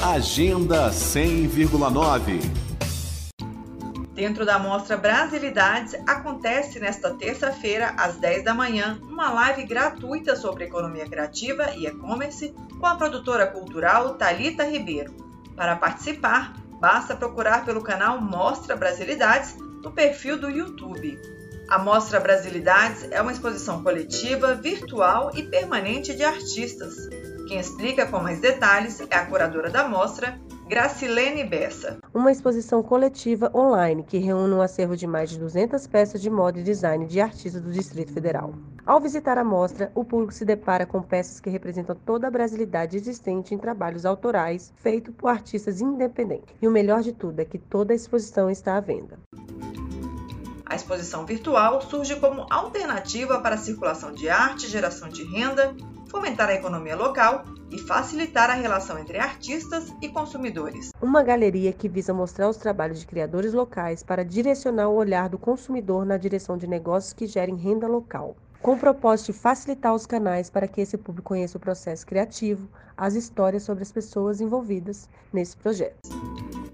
Agenda 0.00 0.90
100,9 0.90 2.40
Dentro 4.14 4.46
da 4.46 4.56
Mostra 4.56 4.96
Brasilidades, 4.96 5.94
acontece 6.06 6.78
nesta 6.78 7.14
terça-feira, 7.14 7.94
às 7.96 8.16
10 8.16 8.44
da 8.44 8.54
manhã, 8.54 9.00
uma 9.02 9.32
live 9.32 9.64
gratuita 9.64 10.36
sobre 10.36 10.64
economia 10.64 11.04
criativa 11.04 11.72
e 11.74 11.86
e-commerce 11.86 12.54
com 12.78 12.86
a 12.86 12.94
produtora 12.94 13.48
cultural 13.48 14.14
Talita 14.14 14.62
Ribeiro. 14.62 15.12
Para 15.56 15.74
participar, 15.74 16.54
basta 16.80 17.16
procurar 17.16 17.64
pelo 17.64 17.82
canal 17.82 18.20
Mostra 18.20 18.76
Brasilidades 18.76 19.56
no 19.82 19.90
perfil 19.90 20.38
do 20.38 20.48
YouTube. 20.48 21.20
A 21.68 21.78
Mostra 21.78 22.20
Brasilidades 22.20 23.08
é 23.10 23.20
uma 23.20 23.32
exposição 23.32 23.82
coletiva, 23.82 24.54
virtual 24.54 25.32
e 25.34 25.42
permanente 25.42 26.14
de 26.14 26.22
artistas. 26.22 26.94
Quem 27.48 27.58
explica 27.58 28.04
com 28.04 28.20
mais 28.20 28.40
detalhes 28.40 29.00
é 29.08 29.16
a 29.16 29.24
curadora 29.24 29.70
da 29.70 29.88
mostra, 29.88 30.38
Gracilene 30.68 31.44
Bessa. 31.44 31.96
Uma 32.12 32.30
exposição 32.30 32.82
coletiva 32.82 33.50
online 33.54 34.02
que 34.02 34.18
reúne 34.18 34.52
um 34.52 34.60
acervo 34.60 34.94
de 34.94 35.06
mais 35.06 35.30
de 35.30 35.38
200 35.38 35.86
peças 35.86 36.20
de 36.20 36.28
moda 36.28 36.60
e 36.60 36.62
design 36.62 37.06
de 37.06 37.22
artistas 37.22 37.62
do 37.62 37.70
Distrito 37.70 38.12
Federal. 38.12 38.52
Ao 38.84 39.00
visitar 39.00 39.38
a 39.38 39.44
mostra, 39.44 39.90
o 39.94 40.04
público 40.04 40.34
se 40.34 40.44
depara 40.44 40.84
com 40.84 41.00
peças 41.00 41.40
que 41.40 41.48
representam 41.48 41.96
toda 41.96 42.26
a 42.26 42.30
brasilidade 42.30 42.98
existente 42.98 43.54
em 43.54 43.58
trabalhos 43.58 44.04
autorais 44.04 44.70
feitos 44.76 45.14
por 45.14 45.28
artistas 45.28 45.80
independentes. 45.80 46.54
E 46.60 46.68
o 46.68 46.70
melhor 46.70 47.00
de 47.00 47.14
tudo 47.14 47.40
é 47.40 47.46
que 47.46 47.56
toda 47.56 47.94
a 47.94 47.96
exposição 47.96 48.50
está 48.50 48.76
à 48.76 48.80
venda. 48.80 49.18
A 50.66 50.76
exposição 50.76 51.24
virtual 51.24 51.80
surge 51.80 52.14
como 52.16 52.46
alternativa 52.50 53.40
para 53.40 53.54
a 53.54 53.58
circulação 53.58 54.12
de 54.12 54.28
arte, 54.28 54.68
geração 54.68 55.08
de 55.08 55.24
renda, 55.24 55.74
fomentar 56.08 56.48
a 56.48 56.54
economia 56.54 56.96
local 56.96 57.44
e 57.70 57.78
facilitar 57.78 58.50
a 58.50 58.54
relação 58.54 58.98
entre 58.98 59.18
artistas 59.18 59.92
e 60.00 60.08
consumidores. 60.08 60.90
Uma 61.00 61.22
galeria 61.22 61.72
que 61.72 61.88
visa 61.88 62.14
mostrar 62.14 62.48
os 62.48 62.56
trabalhos 62.56 63.00
de 63.00 63.06
criadores 63.06 63.52
locais 63.52 64.02
para 64.02 64.24
direcionar 64.24 64.88
o 64.88 64.96
olhar 64.96 65.28
do 65.28 65.38
consumidor 65.38 66.04
na 66.04 66.16
direção 66.16 66.56
de 66.56 66.66
negócios 66.66 67.12
que 67.12 67.26
gerem 67.26 67.56
renda 67.56 67.86
local 67.86 68.36
com 68.60 68.74
o 68.74 68.78
propósito 68.78 69.32
de 69.32 69.38
facilitar 69.38 69.94
os 69.94 70.06
canais 70.06 70.50
para 70.50 70.66
que 70.66 70.80
esse 70.80 70.96
público 70.96 71.28
conheça 71.28 71.56
o 71.56 71.60
processo 71.60 72.06
criativo, 72.06 72.68
as 72.96 73.14
histórias 73.14 73.62
sobre 73.62 73.82
as 73.82 73.92
pessoas 73.92 74.40
envolvidas 74.40 75.08
nesse 75.32 75.56
projeto. 75.56 76.08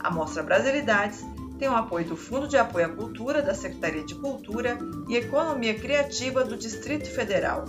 A 0.00 0.10
Mostra 0.10 0.42
Brasilidades 0.42 1.24
tem 1.58 1.68
o 1.68 1.74
apoio 1.74 2.06
do 2.06 2.16
Fundo 2.16 2.46
de 2.46 2.56
Apoio 2.56 2.86
à 2.86 2.88
Cultura 2.88 3.42
da 3.42 3.54
Secretaria 3.54 4.04
de 4.04 4.14
Cultura 4.14 4.78
e 5.08 5.16
Economia 5.16 5.74
Criativa 5.74 6.44
do 6.44 6.56
Distrito 6.56 7.10
Federal. 7.10 7.64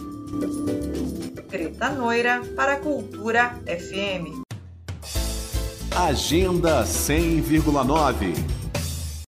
Greta 1.49 1.89
Noira 1.89 2.41
para 2.55 2.73
a 2.73 2.79
Cultura 2.79 3.59
FM. 3.65 4.43
Agenda 5.95 6.83
100,9 6.83 8.58